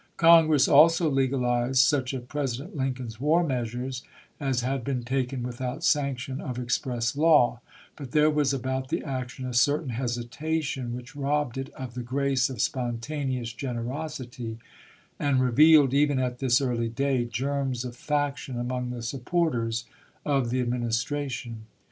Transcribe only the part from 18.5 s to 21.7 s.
among the supporters of the Administration.